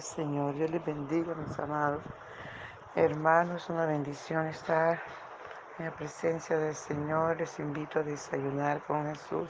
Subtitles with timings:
[0.00, 0.54] Señor.
[0.54, 2.02] Dios les bendiga, mis amados
[2.94, 3.68] hermanos.
[3.68, 5.00] Una bendición estar
[5.78, 7.36] en la presencia del Señor.
[7.38, 9.48] Les invito a desayunar con Jesús.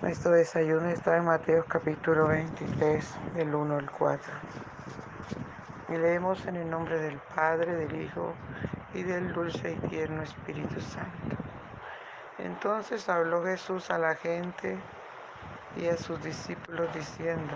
[0.00, 4.32] Nuestro desayuno está en Mateo capítulo 23, del 1 al 4.
[5.88, 8.32] Y leemos en el nombre del Padre, del Hijo
[8.94, 11.36] y del dulce y tierno Espíritu Santo.
[12.38, 14.78] Entonces habló Jesús a la gente
[15.76, 17.54] y a sus discípulos diciendo,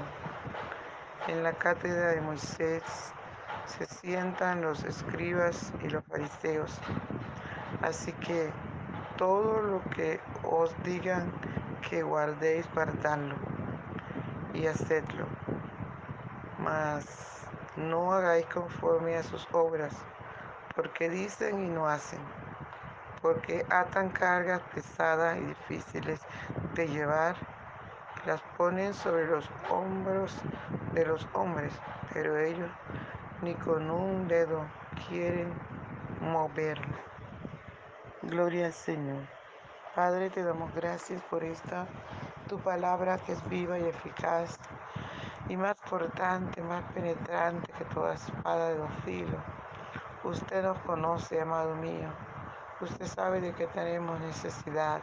[1.28, 2.82] en la cátedra de Moisés
[3.66, 6.78] se sientan los escribas y los fariseos.
[7.82, 8.50] Así que
[9.16, 11.30] todo lo que os digan
[11.88, 13.36] que guardéis, guardadlo
[14.54, 15.26] y hacedlo.
[16.58, 17.46] Mas
[17.76, 19.94] no hagáis conforme a sus obras,
[20.74, 22.20] porque dicen y no hacen.
[23.20, 26.20] Porque atan cargas pesadas y difíciles
[26.74, 27.36] de llevar
[28.26, 30.36] las ponen sobre los hombros
[30.92, 31.72] de los hombres,
[32.12, 32.70] pero ellos
[33.42, 34.64] ni con un dedo
[35.08, 35.52] quieren
[36.20, 36.96] moverlo.
[38.22, 39.26] Gloria al Señor.
[39.94, 41.86] Padre, te damos gracias por esta
[42.48, 44.58] tu palabra que es viva y eficaz
[45.48, 49.40] y más cortante, más penetrante que toda espada de dos filos.
[50.24, 52.08] Usted nos conoce, amado mío.
[52.80, 55.00] Usted sabe de qué tenemos necesidad.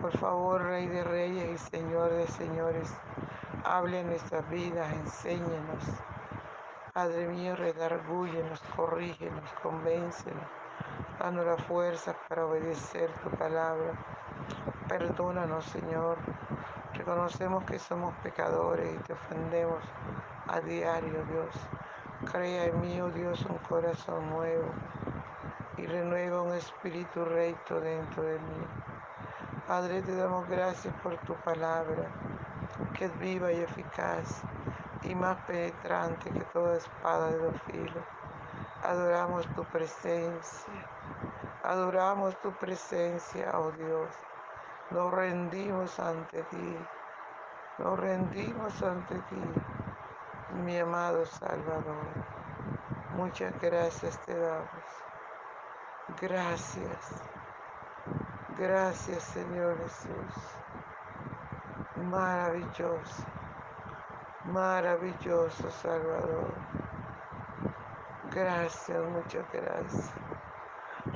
[0.00, 2.92] Por favor, Rey de Reyes y Señor de Señores,
[3.64, 5.84] hable en nuestras vidas, enséñenos.
[6.92, 10.44] Padre mío, redargúyenos, corrígenos, convéncenos,
[11.18, 13.92] danos la fuerza para obedecer tu palabra.
[14.88, 16.18] Perdónanos, Señor.
[16.92, 19.82] Reconocemos que somos pecadores y te ofendemos
[20.46, 21.54] a diario, Dios.
[22.30, 24.70] Crea en mí, oh Dios, un corazón nuevo
[25.76, 28.66] y renueva un espíritu recto dentro de mí.
[29.66, 32.08] Padre, te damos gracias por tu palabra,
[32.96, 34.42] que es viva y eficaz
[35.02, 38.04] y más penetrante que toda espada de dos filos.
[38.82, 40.88] Adoramos tu presencia,
[41.62, 44.10] adoramos tu presencia, oh Dios.
[44.90, 46.78] Nos rendimos ante ti,
[47.78, 49.42] nos rendimos ante ti,
[50.64, 52.06] mi amado Salvador.
[53.16, 54.68] Muchas gracias te damos.
[56.20, 57.22] Gracias.
[58.58, 60.93] Gracias Señor Jesús.
[62.10, 63.24] Maravilloso,
[64.44, 66.52] maravilloso Salvador.
[68.30, 70.12] Gracias, muchas gracias.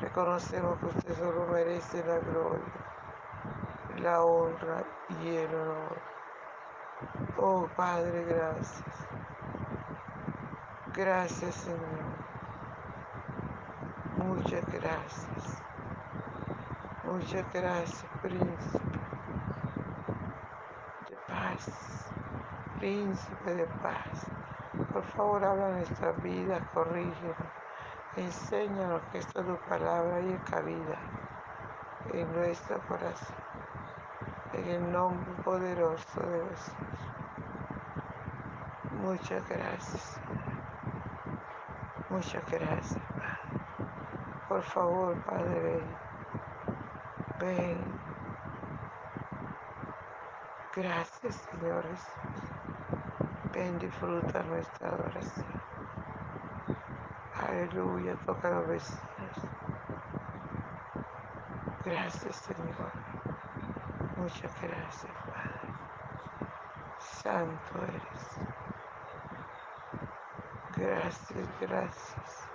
[0.00, 2.72] Reconocemos que usted solo merece la gloria,
[3.98, 4.82] la honra
[5.20, 6.00] y el honor.
[7.36, 9.08] Oh Padre, gracias.
[10.94, 12.16] Gracias Señor.
[14.16, 15.62] Muchas gracias.
[17.04, 18.97] Muchas gracias, príncipe
[22.78, 24.26] príncipe de paz.
[24.92, 27.36] Por favor, habla nuestra vida, corrígenos,
[28.16, 30.98] enséñanos que esta tu palabra haya cabida
[32.12, 33.36] en nuestro corazón.
[34.52, 36.74] En el nombre poderoso de Jesús.
[39.02, 40.20] Muchas gracias,
[42.08, 43.38] Muchas gracias, Padre.
[44.48, 45.82] Por favor, Padre,
[47.40, 48.07] ven.
[50.78, 52.54] Gracias, Señor Jesús.
[53.52, 55.60] Ven, disfruta nuestra adoración.
[57.32, 59.50] Aleluya, toca los vecinos.
[61.84, 62.92] Gracias, Señor.
[64.18, 65.74] Muchas gracias, Padre.
[66.98, 68.40] Santo eres.
[70.76, 72.52] Gracias, gracias.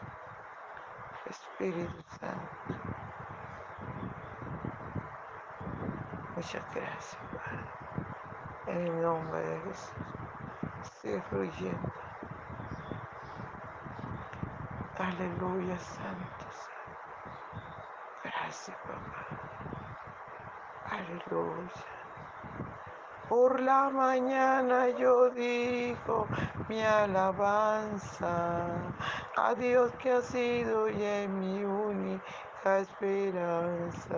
[1.26, 2.74] Espíritu Santo.
[6.36, 7.93] Muchas gracias, Padre.
[8.74, 9.94] En el nombre de Jesús.
[11.00, 11.94] Sigue fluyendo.
[14.98, 17.14] Aleluya, Santo, Santo.
[18.24, 19.28] Gracias, papá.
[20.90, 21.70] Aleluya.
[23.30, 26.28] Por la mañana yo digo
[26.68, 28.66] mi alabanza
[29.38, 34.18] a Dios que ha sido y es mi única esperanza.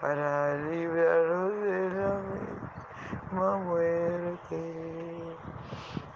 [0.00, 2.20] para librarnos de la
[3.32, 4.98] misma muerte.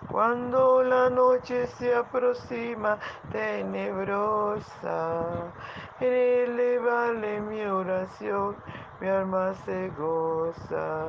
[0.09, 2.99] Cuando la noche se aproxima
[3.31, 5.25] tenebrosa,
[6.01, 8.57] en él vale mi oración,
[9.01, 11.07] mi alma se goza.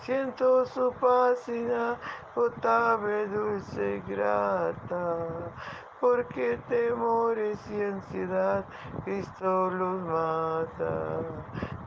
[0.00, 5.16] Siento su paz inagotable, dulce grata,
[6.00, 8.64] porque temores y ansiedad
[9.04, 11.20] Cristo los mata.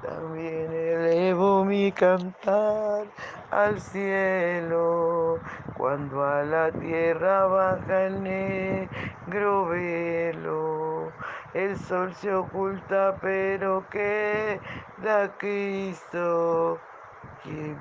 [0.08, 3.08] También elevo mi cantar
[3.52, 5.38] al cielo,
[5.76, 11.12] cuando a la tierra baja el negro velo.
[11.54, 16.80] El sol se oculta, pero queda Cristo
[17.44, 17.76] que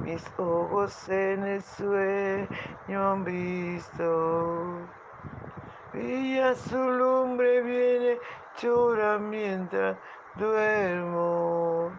[0.00, 4.80] mis ojos en el sueño han visto.
[5.92, 8.18] Brilla su lumbre, viene,
[8.60, 9.96] llora mientras
[10.36, 11.90] duermo.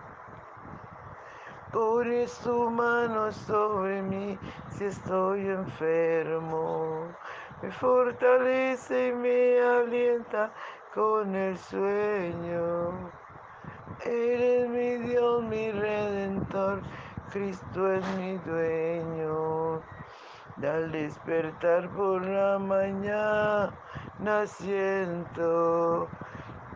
[1.71, 4.37] Pone su mano sobre mí
[4.69, 7.07] si estoy enfermo.
[7.61, 10.51] Me fortalece y me alienta
[10.93, 13.11] con el sueño.
[14.05, 16.81] Eres mi Dios, mi redentor,
[17.31, 19.81] Cristo es mi dueño.
[20.61, 23.73] Al despertar por la mañana
[24.45, 26.07] siento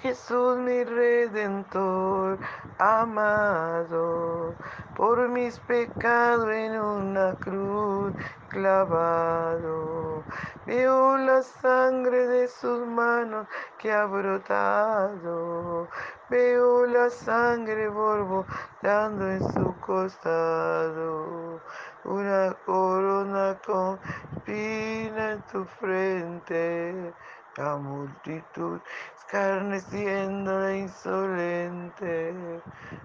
[0.00, 2.38] Jesús mi redentor
[2.78, 4.54] amado,
[4.96, 8.14] por mis pecados en una cruz
[8.48, 10.22] clavado.
[10.64, 13.46] Veo la sangre de sus manos
[13.78, 15.88] que ha brotado.
[16.30, 21.60] Veo la sangre borbotando en su costado.
[22.04, 23.98] Una corona con
[24.36, 27.12] espina en tu frente.
[27.56, 28.80] La multitud
[29.16, 32.34] escarneciendo la insolente,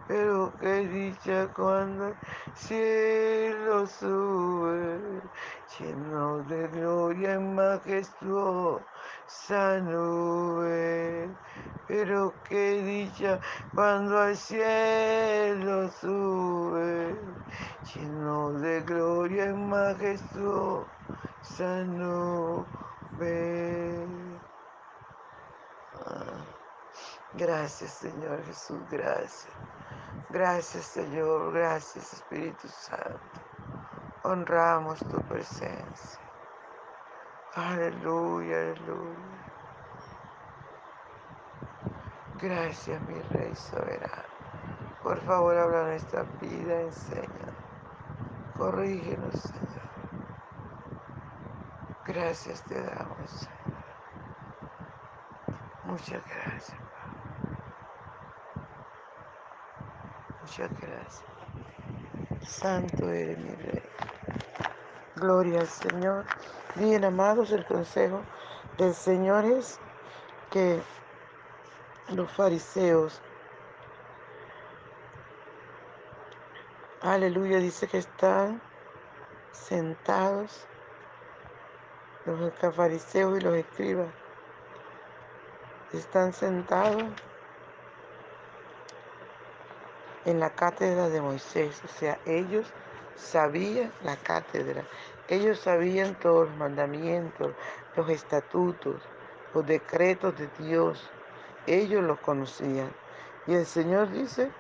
[0.08, 2.16] pero qué dicha cuando el
[2.56, 5.22] cielo sube,
[5.78, 8.82] lleno de gloria y majestuosa
[9.82, 11.30] nube.
[11.88, 13.40] Pero qué dicha
[13.76, 17.16] cuando al cielo sube,
[17.94, 20.88] lleno de gloria y majestuosa
[21.86, 22.70] nube.
[27.34, 29.54] Gracias Señor Jesús, gracias.
[30.30, 33.42] Gracias Señor, gracias Espíritu Santo.
[34.24, 36.22] Honramos tu presencia.
[37.54, 39.54] Aleluya, aleluya.
[42.34, 44.30] Gracias mi Rey soberano.
[45.02, 47.58] Por favor habla nuestra vida, enseña.
[48.54, 49.92] Corrígenos Señor.
[52.06, 53.69] Gracias te damos Señor.
[55.90, 56.78] Muchas gracias.
[60.42, 61.24] Muchas gracias.
[62.42, 63.84] Santo eres mi Rey.
[65.16, 66.26] Gloria al Señor.
[66.76, 68.22] Bien, amados, el consejo
[68.78, 69.80] del Señor es
[70.52, 70.80] que
[72.10, 73.20] los fariseos,
[77.02, 78.62] aleluya, dice que están
[79.52, 80.68] sentados,
[82.26, 84.19] los fariseos y los escribas,
[85.94, 87.04] están sentados
[90.26, 91.82] en la cátedra de Moisés.
[91.84, 92.68] O sea, ellos
[93.16, 94.84] sabían la cátedra,
[95.28, 97.54] ellos sabían todos los mandamientos,
[97.96, 99.02] los estatutos,
[99.54, 101.10] los decretos de Dios.
[101.68, 102.92] Ellos los conocían.
[103.48, 104.52] Y el Señor dice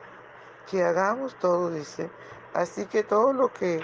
[0.70, 2.10] que hagamos todo, dice.
[2.54, 3.84] Así que todo lo que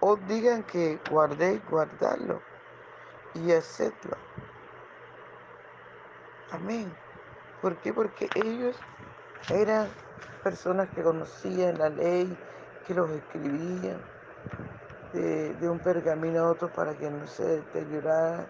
[0.00, 2.40] os digan que guardéis, guardarlo
[3.34, 4.25] y hacedlo.
[6.52, 6.92] Amén.
[7.60, 7.92] ¿Por qué?
[7.92, 8.76] Porque ellos
[9.50, 9.88] eran
[10.44, 12.36] personas que conocían la ley,
[12.86, 14.00] que los escribían
[15.12, 18.46] de, un pergamino a otro para que no se deteriorara.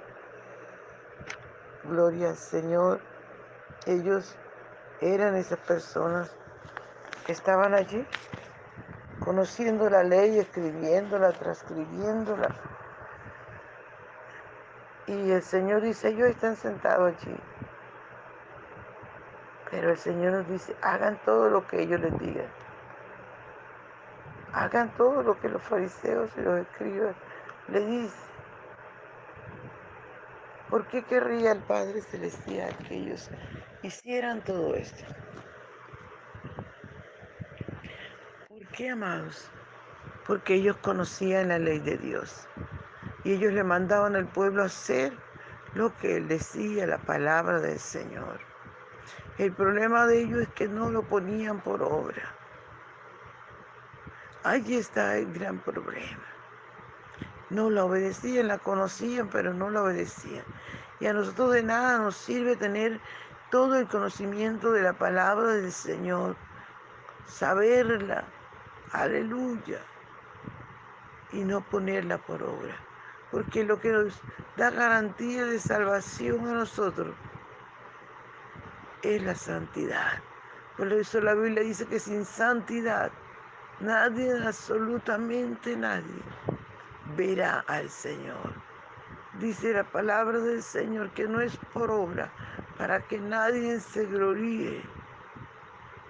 [1.84, 3.00] Gloria al Señor.
[3.86, 4.36] Ellos
[5.00, 6.30] eran esas personas
[7.24, 8.04] que estaban allí
[9.24, 12.50] conociendo la ley, escribiéndola, transcribiéndola.
[15.06, 17.36] Y el Señor dice, ellos están sentados allí.
[19.76, 22.48] Pero el Señor nos dice, hagan todo lo que ellos les digan.
[24.54, 27.14] Hagan todo lo que los fariseos y los escribas
[27.68, 28.20] les dicen.
[30.70, 33.28] ¿Por qué querría el Padre Celestial que ellos
[33.82, 35.04] hicieran todo esto.
[38.48, 39.50] ¿Por qué, amados?
[40.26, 42.48] Porque ellos conocían la ley de Dios
[43.24, 45.12] y ellos le mandaban al pueblo hacer
[45.74, 48.45] lo que él decía, la palabra del Señor.
[49.38, 52.22] El problema de ellos es que no lo ponían por obra.
[54.44, 56.24] Allí está el gran problema.
[57.50, 60.44] No la obedecían, la conocían, pero no la obedecían.
[61.00, 62.98] Y a nosotros de nada nos sirve tener
[63.50, 66.36] todo el conocimiento de la palabra del Señor,
[67.26, 68.24] saberla,
[68.92, 69.80] aleluya,
[71.30, 72.74] y no ponerla por obra.
[73.30, 74.22] Porque lo que nos
[74.56, 77.14] da garantía de salvación a nosotros
[79.02, 80.22] es la santidad.
[80.76, 83.10] Por eso la Biblia dice que sin santidad
[83.80, 86.22] nadie, absolutamente nadie,
[87.16, 88.54] verá al Señor.
[89.40, 92.30] Dice la palabra del Señor que no es por obra,
[92.78, 94.82] para que nadie se gloríe.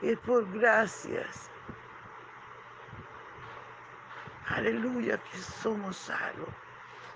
[0.02, 1.50] Es por gracias.
[4.49, 6.49] Aleluya que somos salvos.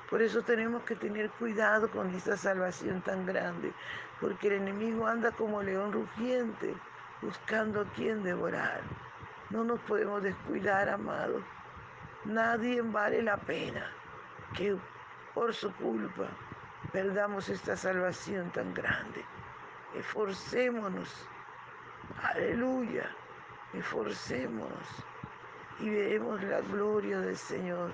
[0.08, 3.72] Por eso tenemos que tener cuidado con esta salvación tan grande,
[4.20, 6.74] porque el enemigo anda como león rugiente,
[7.22, 8.80] buscando a quien devorar.
[9.50, 11.42] No nos podemos descuidar, amados.
[12.24, 13.90] Nadie vale la pena
[14.54, 14.76] que
[15.34, 16.28] por su culpa
[16.92, 19.24] perdamos esta salvación tan grande.
[19.94, 21.26] Esforcémonos,
[22.22, 23.10] aleluya,
[23.72, 25.04] esforcémonos
[25.80, 27.92] y veremos la gloria del Señor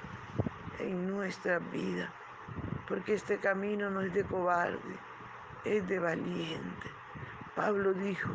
[0.78, 2.12] en nuestra vida,
[2.88, 4.99] porque este camino no es de cobarde,
[5.66, 6.90] es de valiente.
[7.54, 8.30] Pablo dijo,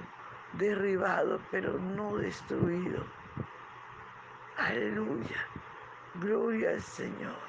[0.53, 3.05] derribado pero no destruido.
[4.57, 5.47] Aleluya,
[6.15, 7.39] gloria al Señor.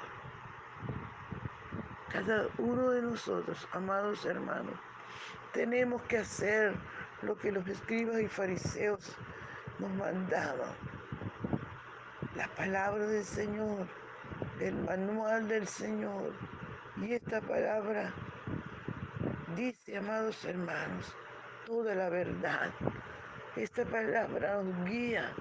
[2.11, 4.75] Cada uno de nosotros, amados hermanos,
[5.51, 6.73] tenemos que hacer
[7.21, 9.15] lo que los escribas y fariseos
[9.79, 10.73] nos mandaban.
[12.35, 13.87] La palabra del Señor
[14.59, 16.33] el manual del Señor.
[16.97, 18.13] Y esta palabra
[19.55, 21.15] dice, amados hermanos,
[21.65, 22.71] toda la verdad.
[23.55, 25.31] Esta palabra nos guía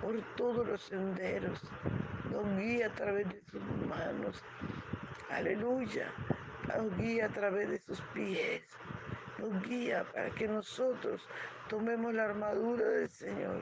[0.00, 1.60] por todos los senderos,
[2.30, 4.42] nos guía a través de sus manos.
[5.30, 6.10] Aleluya,
[6.68, 8.62] nos guía a través de sus pies,
[9.38, 11.26] nos guía para que nosotros
[11.68, 13.60] tomemos la armadura del Señor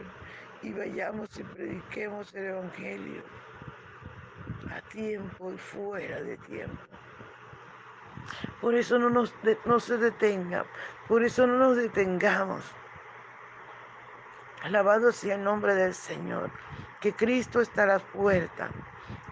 [0.63, 3.23] y vayamos y prediquemos el Evangelio
[4.71, 6.96] a tiempo y fuera de tiempo.
[8.61, 10.65] Por eso no, nos, no se detenga,
[11.09, 12.65] por eso no nos detengamos.
[14.63, 16.51] Alabado sea el nombre del Señor,
[17.01, 18.71] que Cristo está a la puerta,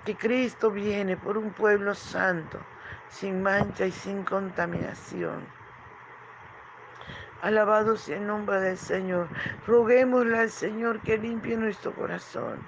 [0.05, 2.59] que Cristo viene por un pueblo santo,
[3.09, 5.47] sin mancha y sin contaminación.
[7.43, 9.29] Alabado sea el nombre del Señor.
[9.67, 12.59] Roguémosle al Señor que limpie nuestro corazón,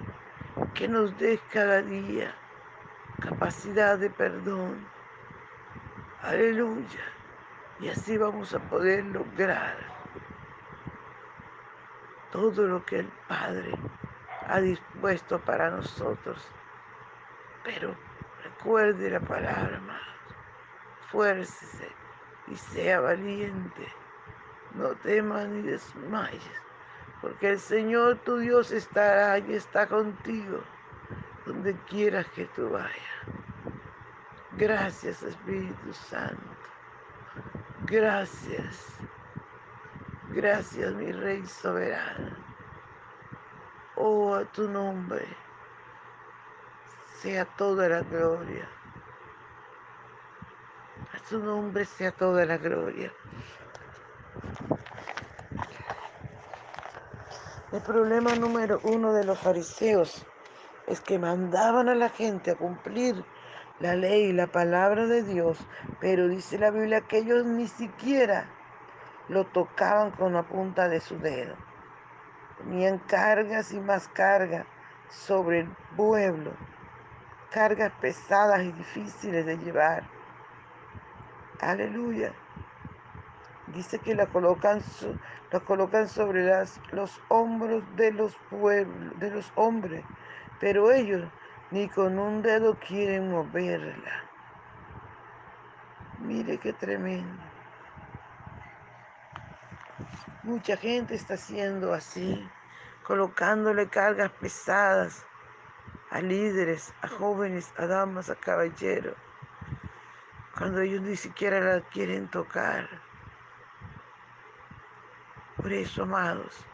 [0.75, 2.35] que nos dé cada día
[3.21, 4.96] capacidad de perdón.
[6.26, 7.04] Aleluya.
[7.78, 9.76] Y así vamos a poder lograr
[12.33, 13.73] todo lo que el Padre
[14.49, 16.45] ha dispuesto para nosotros.
[17.62, 17.95] Pero
[18.42, 20.02] recuerde la palabra, más.
[21.12, 21.92] Fuércese
[22.49, 23.87] y sea valiente.
[24.75, 26.42] No temas ni desmayes,
[27.23, 30.59] porque el Señor tu Dios estará y está contigo
[31.47, 33.46] donde quieras que tú vayas.
[34.59, 36.41] Gracias Espíritu Santo.
[37.87, 38.97] Gracias.
[40.31, 42.37] Gracias mi Rey soberano.
[43.97, 45.27] Oh, a tu nombre
[47.21, 48.67] sea toda la gloria.
[51.13, 53.13] A tu nombre sea toda la gloria.
[57.73, 60.25] El problema número uno de los fariseos
[60.87, 63.23] es que mandaban a la gente a cumplir
[63.80, 65.59] la ley y la palabra de Dios,
[66.00, 68.47] pero dice la Biblia que ellos ni siquiera
[69.28, 71.54] lo tocaban con la punta de su dedo.
[72.59, 74.66] Tenían cargas y más cargas
[75.11, 76.52] sobre el pueblo,
[77.50, 80.04] cargas pesadas y difíciles de llevar.
[81.61, 82.33] Aleluya.
[83.68, 84.80] Dice que la colocan,
[85.66, 86.47] colocan sobre
[86.92, 90.04] los hombros de los pueblos, de los hombres,
[90.61, 91.28] pero ellos
[91.71, 94.25] ni con un dedo quieren moverla.
[96.21, 97.43] Mire qué tremendo.
[100.43, 102.49] Mucha gente está haciendo así,
[103.03, 105.27] colocándole cargas pesadas
[106.11, 109.17] a líderes, a jóvenes, a damas, a caballeros,
[110.57, 112.89] cuando ellos ni siquiera la quieren tocar.
[115.57, 116.65] Por eso, amados,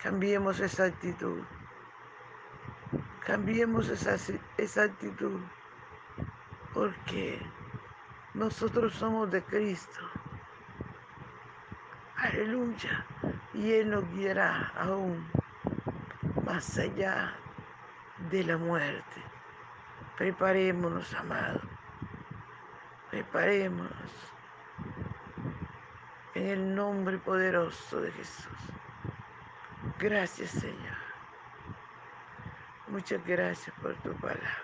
[0.00, 1.42] cambiemos esa actitud.
[3.26, 4.16] Cambiemos esa,
[4.56, 5.40] esa actitud.
[6.72, 7.40] Porque
[8.34, 10.00] nosotros somos de Cristo.
[12.16, 13.04] Aleluya.
[13.52, 15.28] Y Él nos guiará aún
[16.44, 17.34] más allá
[18.30, 19.22] de la muerte.
[20.16, 21.62] Preparémonos, amados.
[23.10, 24.12] Preparémonos.
[26.34, 28.46] En el nombre poderoso de Jesús.
[29.98, 31.05] Gracias, Señor.
[32.86, 34.62] Muchas gracias por tu palabra.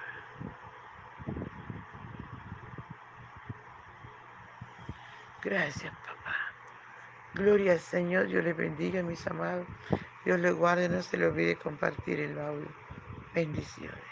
[5.43, 6.37] Gracias, papá.
[7.35, 8.29] Gloria al Señor.
[8.29, 9.67] Dios les bendiga, mis amados.
[10.25, 10.89] Dios les guarde.
[10.89, 12.69] No se les olvide compartir el audio.
[13.35, 14.12] Bendiciones.